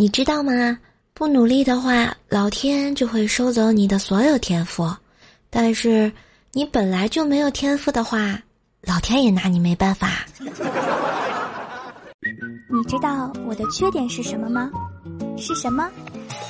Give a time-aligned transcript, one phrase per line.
[0.00, 0.78] 你知道吗？
[1.12, 4.86] 不努力的话，老天就会收走你的所有天赋；
[5.50, 6.10] 但是
[6.52, 8.40] 你本来就没有天赋的话，
[8.80, 10.24] 老天也拿你没办法。
[12.72, 14.70] 你知道我的缺点是什么吗？
[15.36, 15.86] 是什么？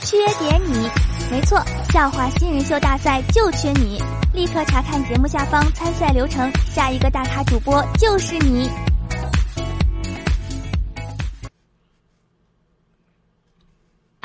[0.05, 0.89] 缺点你，
[1.29, 1.61] 没错，
[1.93, 4.01] 笑话新人秀大赛就缺你！
[4.32, 8.71] 立刻查看节目下方参赛流程，下一个大咖主播就是你。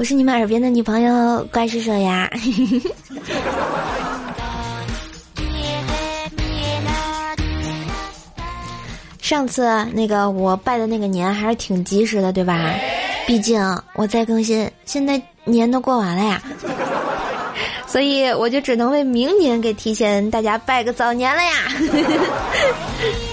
[0.00, 2.30] 我是你们耳边的女朋友怪叔叔呀。
[9.20, 12.72] 上次那个我拜的那个年还是挺及时的，对吧？
[13.26, 16.42] 毕竟我在更新，现在年都过完了呀，
[17.86, 21.52] 所以我就只能为明年给提前大家拜个早年了呀。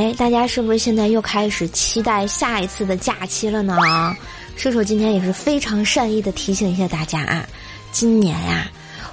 [0.00, 3.76] 哎，大家是不是现在又开始期待下一次的假期了呢？
[4.56, 7.46] 射手今天也是非常善意的提醒一下大家啊，
[7.92, 8.66] 今年呀，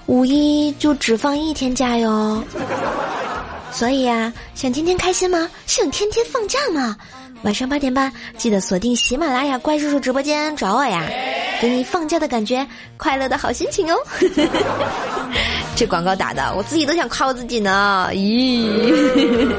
[0.06, 2.42] 五一就只放一天假哟。
[3.70, 5.50] 所以呀，想天天开心吗？
[5.66, 6.96] 想天天放假吗？
[7.42, 11.06] 晚上八点半记得锁定喜马拉雅怪叔叔直播间找我呀，
[11.62, 12.66] 给你放假的感觉，
[12.96, 13.98] 快乐的好心情哦。
[15.76, 18.10] 这广告打的，我自己都想夸我自己呢。
[18.14, 19.52] 咦。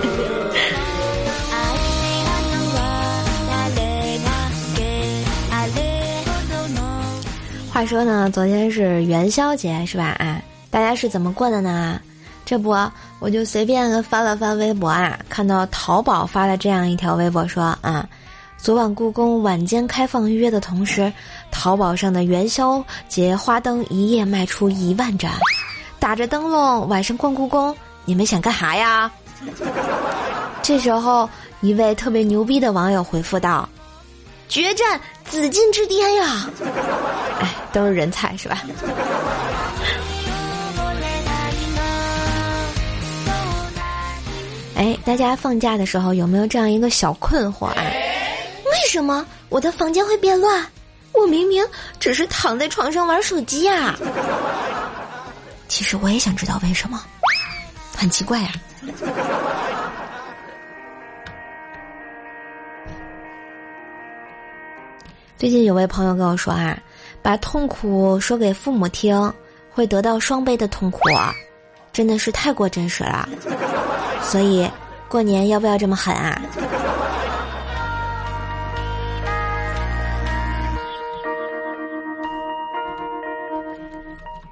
[7.78, 10.06] 话说呢，昨天是元宵节是吧？
[10.18, 12.00] 啊，大家是怎么过的呢？
[12.44, 12.77] 这不，
[13.20, 18.05] 我就随便翻了翻微博啊，看到淘宝发了这样一条微博，说啊，
[18.56, 21.12] 昨晚故宫晚间开放预约的同时，
[21.52, 25.30] 淘宝上的元宵节花灯一夜卖出一万盏，
[26.00, 27.72] 打着灯笼晚上逛故宫，
[28.05, 29.08] 你们想干啥呀？
[30.62, 31.30] 这时候，
[31.61, 33.68] 一位特别牛逼的网友回复道
[34.50, 35.00] ：“决战
[35.30, 36.48] 紫禁之巅呀！”
[37.40, 38.62] 哎，都是人才是吧？
[44.77, 47.83] 哎，大家放假的时候有没有这样一个小困惑啊？
[48.64, 50.64] 为什么我的房间会变乱？
[51.12, 51.67] 我明明
[51.98, 53.96] 只是躺在床上玩手机呀！
[55.67, 57.02] 其实我也想知道为什么，
[57.96, 58.52] 很奇怪呀。
[65.38, 66.76] 最近有位朋友跟我说啊，
[67.22, 69.32] 把痛苦说给父母听，
[69.70, 70.98] 会得到双倍的痛苦，
[71.92, 73.28] 真的是太过真实了。
[74.20, 74.68] 所以，
[75.08, 76.42] 过年要不要这么狠啊？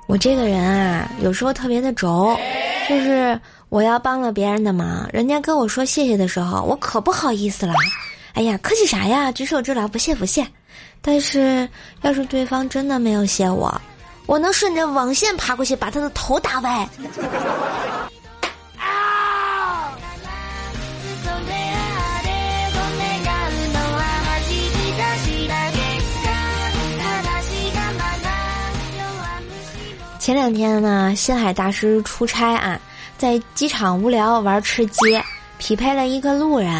[0.06, 2.38] 我这个人啊，有时候特别的轴，
[2.88, 3.36] 就是
[3.70, 7.74] 我要帮了别人的忙，人家跟我说谢谢的时候，我可不好意思了。
[8.36, 9.32] 哎呀，客气啥呀？
[9.32, 10.46] 举手之劳，不谢不谢。
[11.00, 11.66] 但是
[12.02, 13.80] 要是对方真的没有谢我，
[14.26, 16.86] 我能顺着网线爬过去，把他的头打歪。
[30.18, 32.78] 前两天呢，星海大师出差啊，
[33.16, 35.00] 在机场无聊玩吃鸡，
[35.56, 36.70] 匹配了一个路人，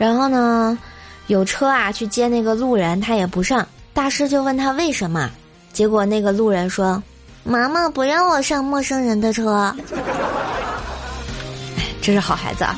[0.00, 0.78] 然后呢，
[1.26, 5.28] 有车啊去接那个路人，他也不上，大师就问他为什么，
[5.74, 7.02] 结果那个路人说
[7.44, 9.76] ：“妈妈不让我上陌生人的车。”
[11.76, 12.74] 哎，真是好孩子啊。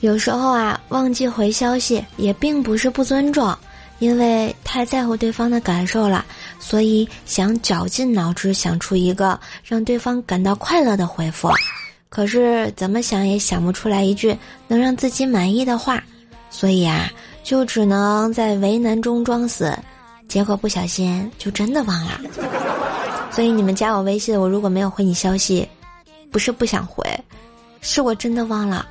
[0.00, 3.56] 有时候啊，忘记回消息也并不是不尊重，
[4.00, 6.26] 因为太在乎对方的感受了，
[6.66, 11.50] 所以想绞尽脑汁想出一个让对方感到快乐的回复，
[12.08, 14.34] 可是怎么想也想不出来一句
[14.66, 16.02] 能让自己满意的话，
[16.50, 17.10] 所以啊，
[17.42, 19.78] 就只能在为难中装死，
[20.26, 22.18] 结果不小心就真的忘了。
[23.30, 25.68] 所以你们加我微信，我如果没有回你消息，
[26.30, 27.04] 不是不想回，
[27.82, 28.86] 是我真的忘了。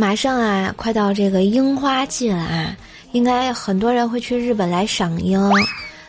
[0.00, 2.74] 马上啊，快到这个樱花季了啊，
[3.12, 5.38] 应该很多人会去日本来赏樱。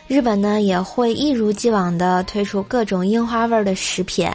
[0.06, 4.26] 日本呢也会一如既往的推出各种樱花味儿的食品。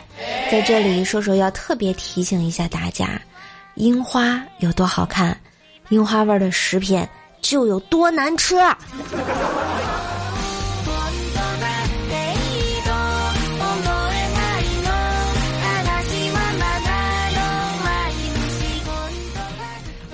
[0.51, 3.19] 在这里，说说要特别提醒一下大家：
[3.73, 5.35] 樱花有多好看，
[5.89, 7.03] 樱花味儿的食品
[7.41, 8.57] 就有多难吃。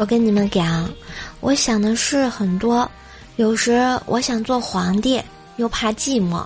[0.03, 0.89] 我跟你们讲，
[1.39, 2.91] 我想的事很多。
[3.37, 5.23] 有时我想做皇帝，
[5.55, 6.43] 又怕寂寞；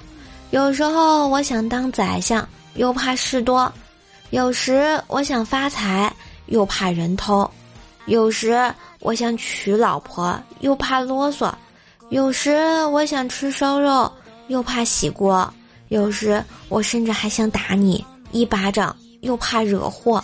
[0.52, 3.68] 有时候我想当宰相，又怕事多；
[4.30, 6.14] 有时我想发财，
[6.46, 7.50] 又怕人偷；
[8.06, 11.52] 有时我想娶老婆，又怕啰嗦；
[12.10, 12.56] 有时
[12.92, 14.12] 我想吃烧肉，
[14.50, 15.52] 又怕洗锅；
[15.88, 20.24] 有时我甚至还想打你一巴掌，又怕惹祸。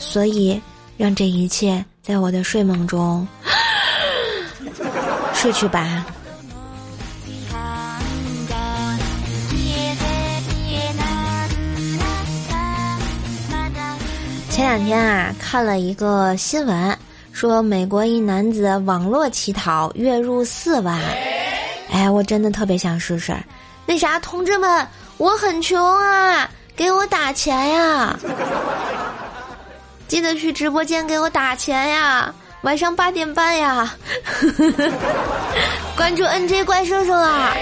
[0.00, 0.60] 所以，
[1.02, 3.26] 让这一切在我的睡梦中
[5.34, 6.06] 睡去吧。
[14.48, 16.96] 前两天啊，看了一个新闻，
[17.32, 21.00] 说美国一男子网络乞讨月入四万。
[21.90, 23.36] 哎，我真的特别想试试。
[23.86, 28.16] 那啥，同志们，我很穷啊，给我打钱呀！
[30.12, 32.34] 记得去直播间给我打钱呀！
[32.60, 33.96] 晚上八点半呀，
[35.96, 37.56] 关注 NJ 怪兽兽啊！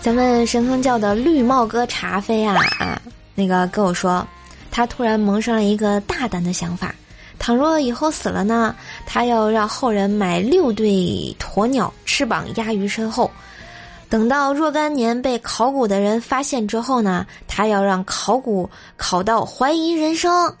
[0.00, 2.98] 咱们神坑教的绿帽哥茶飞啊啊，
[3.34, 4.26] 那个跟我说，
[4.70, 6.94] 他突然萌生了一个大胆的想法：
[7.38, 8.74] 倘若以后死了呢，
[9.04, 13.30] 他要让后人买六对鸵鸟翅膀压于身后。
[14.12, 20.54] 等到若干年被考古的人发现之后呢，他要让考古考到怀疑人生。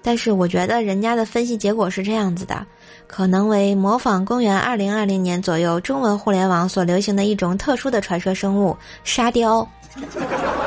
[0.00, 2.64] 但是我觉得人家的分析结果是这样子的，
[3.08, 9.68] 可能为模仿公元二零二零年左右中文互联网所流行的一种特殊的传说生物沙雕，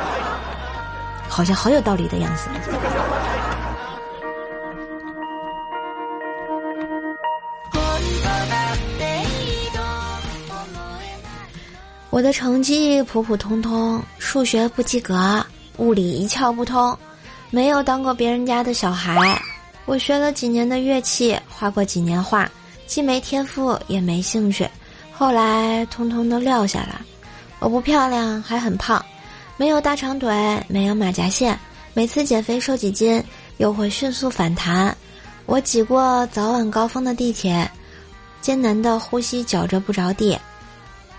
[1.26, 2.50] 好像好有道理的样子。
[12.16, 15.44] 我的成绩普普通通，数学不及格，
[15.76, 16.96] 物理一窍不通，
[17.50, 19.38] 没有当过别人家的小孩。
[19.84, 22.50] 我学了几年的乐器，画过几年画，
[22.86, 24.66] 既没天赋也没兴趣，
[25.12, 27.02] 后来通通都撂下了。
[27.58, 29.04] 我不漂亮，还很胖，
[29.58, 30.34] 没有大长腿，
[30.68, 31.58] 没有马甲线，
[31.92, 33.22] 每次减肥瘦几斤
[33.58, 34.96] 又会迅速反弹。
[35.44, 37.70] 我挤过早晚高峰的地铁，
[38.40, 40.34] 艰难的呼吸绞着不着地。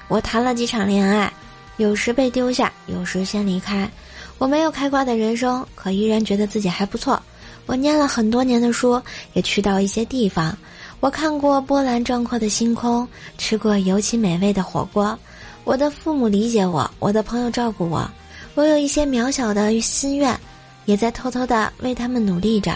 [0.07, 1.31] 我谈了几场恋爱，
[1.77, 3.89] 有时被丢下，有时先离开。
[4.38, 7.21] 我没有开挂的人生，可依然觉得自己还不错。
[7.65, 9.01] 我念了很多年的书，
[9.33, 10.57] 也去到一些地方。
[11.00, 13.07] 我看过波澜壮阔的星空，
[13.38, 15.18] 吃过尤其美味的火锅。
[15.63, 18.10] 我的父母理解我，我的朋友照顾我。
[18.56, 20.39] 我有一些渺小的心愿，
[20.86, 22.74] 也在偷偷的为他们努力着。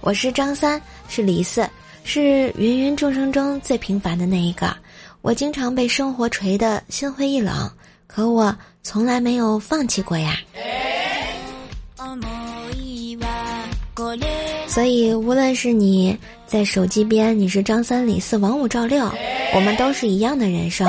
[0.00, 1.68] 我是张三，是李四，
[2.04, 4.74] 是芸芸众生中最平凡的那一个。
[5.22, 7.70] 我经常被生活锤得心灰意冷，
[8.06, 10.38] 可我从来没有放弃过呀。
[14.66, 16.16] 所以，无论是你
[16.46, 19.12] 在手机边，你是张三李四王五赵六，
[19.54, 20.86] 我们都是一样的人生，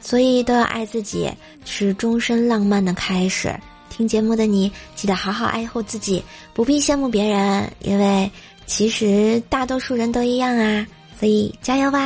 [0.00, 1.30] 所以都要爱自己，
[1.66, 3.54] 是终身浪漫的开始。
[3.90, 8.30] 听节目的你，记得好好爱护自己，不必羡慕别人，因为
[8.64, 10.86] 其实大多数人都一样啊。
[11.18, 11.98] 所以，加油吧！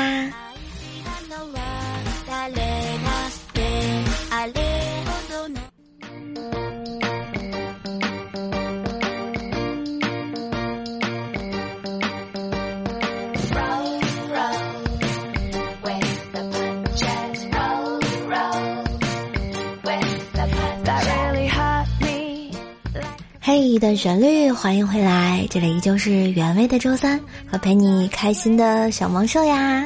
[23.56, 25.46] 嘿的旋律，欢迎回来！
[25.48, 29.80] 这里依旧是原味的周三和陪你开心的小萌兽呀。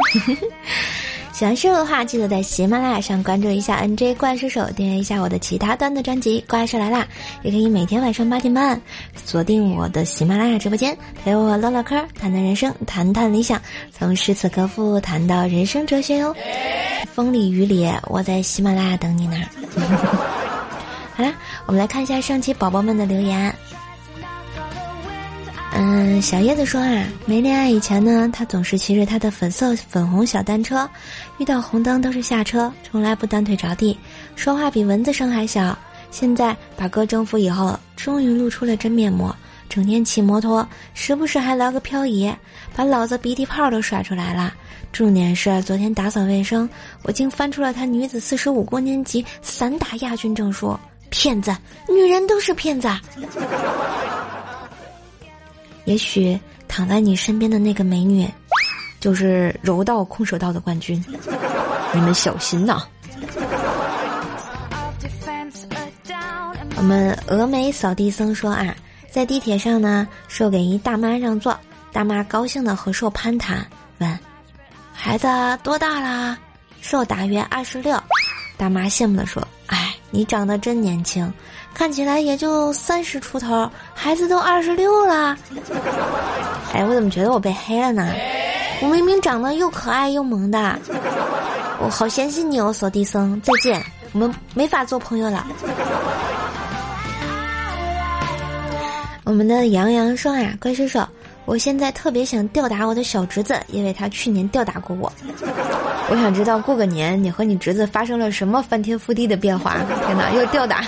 [1.34, 7.02] 喜欢瘦的话，记得在喜马拉雅上关注一下 NJ 怪兽手，订阅一下我的其他段的专辑《怪兽来啦》，
[7.42, 8.80] 也可以每天晚上八点半
[9.22, 13.60] 锁定我的喜马拉雅直播间，陪我唠唠嗑，谈谈人生，谈谈理想，
[13.92, 16.34] 从诗词歌赋谈到人生哲学哟。
[17.14, 19.37] 风里雨里，我在喜马拉雅等你呢。
[21.14, 21.34] 好啦。
[21.68, 23.54] 我们来看一下上期宝宝们的留言。
[25.75, 30.88] 嗯，小叶子说啊，没恋爱以前呢，他总是骑着他的粉色粉红小单车，
[31.37, 33.98] 遇到红灯都是下车，从来不单腿着地，
[34.34, 35.78] 说话比蚊子声还小。
[36.10, 39.30] 现在把哥征服以后，终于露出了真面目，
[39.68, 42.34] 整天骑摩托，时不时还来个漂移，
[42.75, 44.54] 把老子鼻涕泡都甩出来了。
[44.90, 46.66] 重点是昨天打扫卫生，
[47.02, 50.75] 我竟翻出了他女子四十五公斤级散打亚军证书。
[51.11, 51.57] 骗子，
[51.88, 52.88] 女人都是骗子。
[55.85, 58.29] 也许躺在你身边的那个美女，
[59.00, 61.03] 就是柔道空手道的冠军，
[61.95, 62.83] 你们小心呐。
[66.77, 68.75] 我们峨眉扫地僧说啊，
[69.11, 71.59] 在地铁上呢，受给一大妈让座，
[71.93, 73.67] 大妈高兴的和受攀谈，
[73.99, 74.19] 问
[74.95, 75.27] ：“孩子
[75.62, 76.38] 多大啦？”
[76.81, 78.00] 受大约二十六，
[78.57, 79.77] 大妈羡慕的说：“啊，
[80.11, 81.33] 你长得真年轻，
[81.75, 85.37] 看起来也就三十出头，孩子都二十六了。”
[86.73, 88.12] 哎，我怎么觉得我被黑了呢？
[88.81, 90.79] 我明明长得又可爱又萌的，
[91.81, 95.47] 我好嫌弃你哦，扫地僧，再见，我们没法做朋友了。
[99.25, 100.99] 我们的杨洋说啊，怪叔叔，
[101.49, 105.11] 我现在特别想吊打我的小侄子，因为他去年吊打过我。
[106.11, 109.78] 我想知道过个年你和你侄子发生了什么翻天覆地的变化？
[110.07, 110.85] 天哪，又吊打，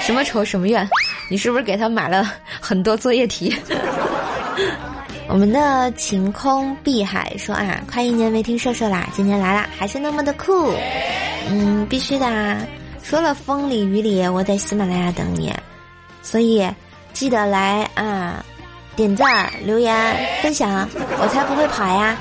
[0.00, 0.88] 什么仇什么怨？
[1.30, 2.28] 你是不是给他买了
[2.60, 3.56] 很多作业题？
[5.30, 10.74] 我们的晴空碧海说啊，快一年没听射射啦，今年来啦，还是那么的酷。
[11.48, 12.58] 嗯，必须的啊，
[13.04, 15.54] 说了风里雨里，我在喜马拉雅等你，
[16.22, 16.68] 所以。
[17.12, 18.44] 记得来啊，
[18.96, 20.88] 点赞、留言、分享，
[21.20, 22.16] 我才不会跑呀！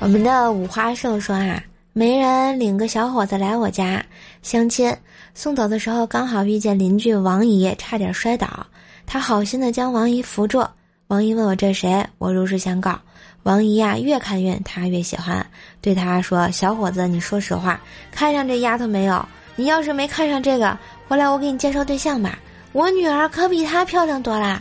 [0.00, 4.02] 我们的五花兽说啊，媒人领个小伙子来我家
[4.40, 4.90] 相亲，
[5.34, 8.66] 送走的时候刚好遇见邻居王姨，差点摔倒，
[9.06, 10.66] 他好心的将王姨扶住。
[11.08, 12.98] 王姨问我这谁，我如实相告。
[13.42, 15.44] 王姨呀，越看越他越喜欢，
[15.82, 17.78] 对他说：“小伙子，你说实话，
[18.10, 19.22] 看上这丫头没有？
[19.56, 22.38] 你要是没看上这个。”回来我给你介绍对象吧，
[22.72, 24.60] 我女儿可比她漂亮多啦。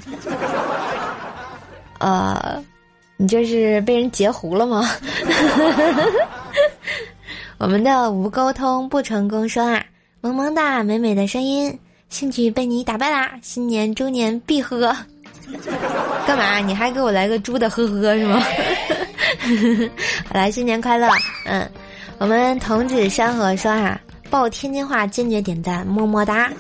[1.99, 2.63] 呃，
[3.17, 4.89] 你这是被人截胡了吗？
[7.57, 9.83] 我们的无沟通不成功说啊，
[10.21, 11.77] 萌萌哒美美的声音，
[12.09, 13.31] 兴趣被你打败啦！
[13.41, 14.95] 新年猪年必喝，
[16.25, 16.59] 干嘛？
[16.59, 18.41] 你还给我来个猪的呵呵是吗？
[20.25, 21.09] 好来，新年快乐！
[21.45, 21.69] 嗯，
[22.17, 23.99] 我们童子山河说啊。
[24.31, 26.51] 报天津话坚决点赞么么哒，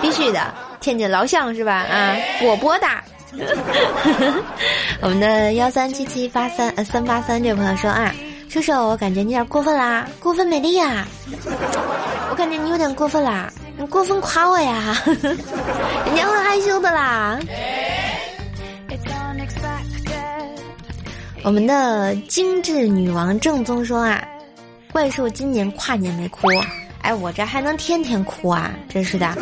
[0.00, 0.40] 必须的，
[0.80, 1.74] 天津老乡是吧？
[1.74, 3.02] 啊，波波哒。
[5.00, 8.12] 我们的幺三七七八三呃三八三这位朋友说啊，
[8.48, 11.06] 叔叔，我感觉你有点过分啦，过分美丽呀，
[12.30, 17.38] 我感觉你有点过分啦，你过分夸我呀， 人家会害羞的啦。
[21.42, 24.22] 我们的精致女王正宗说啊，
[24.92, 26.48] 怪兽今年跨年没哭。
[27.02, 28.72] 哎，我这还能天天哭啊！
[28.86, 29.34] 真是的，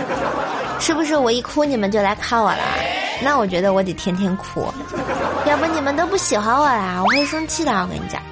[0.81, 2.59] 是不是我一哭你们就来看我了？
[3.21, 4.73] 那我觉得我得天天哭，
[5.45, 7.73] 要不你们都不喜欢我啦，我会生气的。
[7.73, 8.23] 我跟你讲，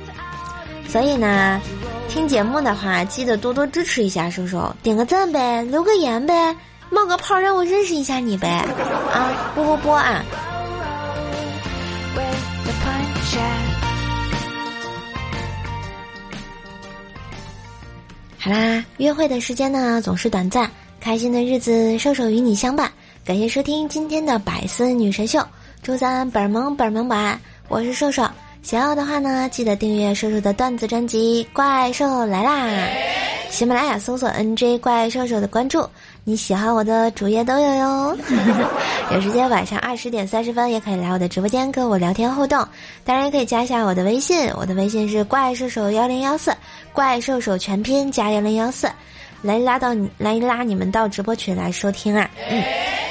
[0.89, 1.61] 所以呢，
[2.09, 6.57] 听节目的话，记得多多支持一下叔叔，点个赞呗，留个言呗，
[6.89, 8.65] 冒个泡让我认识一下你呗，
[9.13, 10.25] 啊，波波波啊！
[18.39, 20.71] 好啦，约会的时间呢总是短暂，
[21.07, 22.91] 开心的日子瘦瘦与你相伴。
[23.25, 25.41] 感谢收听今天的百思女神秀，
[25.81, 28.29] 周三本萌本萌版，我是瘦瘦。
[28.61, 32.67] 想要的话呢，记得订阅瘦瘦的段子专辑《怪兽来啦》，
[33.53, 35.89] 喜马拉雅搜索 “nj 怪兽兽”的关注。
[36.25, 38.19] 你喜欢我的主页都有哟，
[39.15, 42.67] 有时间晚上二十点三十分也可以来我的直播间跟我聊天互动，
[43.05, 46.53] 当然也可以加一下我的微信，我的微信是怪兽手幺零幺四，
[46.93, 48.91] 怪兽手全拼加幺零幺四，
[49.47, 52.61] 来拉到你来拉你们到直播群来收听啊，嗯，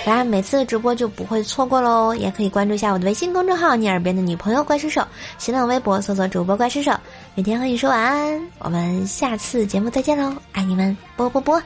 [0.06, 5.01] 来每次直播就不会错过喽，也可以关注一下我的微信公众号“你耳边的女朋友怪兽手”，
[5.39, 6.92] 新浪微博搜索主播怪兽手，
[7.36, 11.62] 每天和你说晚安，我们下次节目再见喽，爱你们，啵啵啵。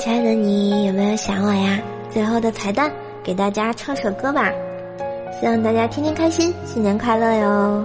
[0.00, 1.78] 亲爱的你有没有想我呀？
[2.10, 2.90] 最后的彩蛋，
[3.22, 4.50] 给大家唱首歌吧，
[5.38, 7.84] 希望大家天天开心，新年快乐哟！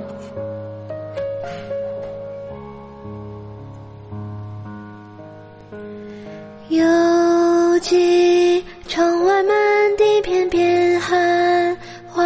[6.70, 9.54] 犹记窗外满
[9.98, 12.24] 地片片寒花。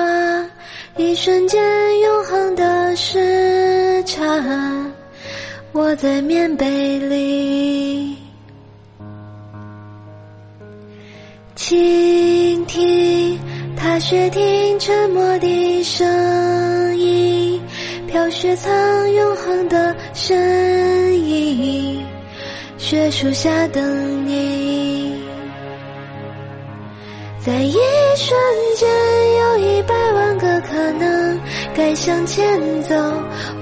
[0.98, 1.60] 一瞬间
[2.01, 4.24] 永恒的时差，
[5.72, 7.78] 我在棉被里
[14.09, 17.61] 雪听沉默的声音，
[18.07, 22.03] 飘雪藏永恒的身影，
[22.79, 25.13] 雪树下等你。
[27.39, 27.77] 在一
[28.15, 28.35] 瞬
[28.77, 28.89] 间，
[29.41, 31.39] 有一百万个可能，
[31.75, 32.95] 该向前走，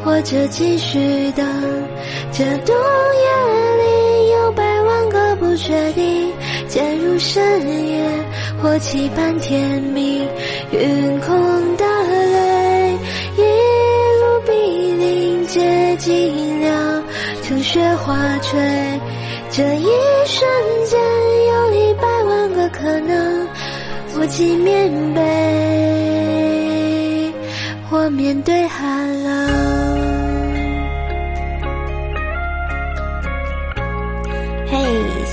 [0.01, 1.45] 或者继续等。
[2.31, 6.31] 这冬夜里，有百万个不确定，
[6.69, 7.43] 渐入深
[7.89, 8.09] 夜，
[8.61, 10.27] 或期盼天明。
[10.71, 12.97] 云空的泪，
[13.37, 13.41] 一
[14.21, 14.51] 路逼
[14.93, 17.03] 临，接近了，
[17.43, 18.59] 成雪花坠。
[19.49, 19.87] 这一
[20.25, 20.47] 瞬
[20.85, 20.99] 间，
[21.47, 23.47] 有一百万个可能。
[24.19, 25.21] 我系棉被，
[27.89, 30.06] 或面对寒冷。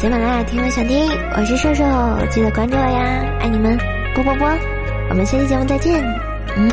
[0.05, 1.03] 喜马拉雅听我想听，
[1.35, 1.83] 我是瘦瘦，
[2.29, 3.75] 记得关注我呀，爱你们，
[4.15, 4.55] 啵啵啵，
[5.09, 6.05] 我们下期节目再见，
[6.59, 6.71] 嗯。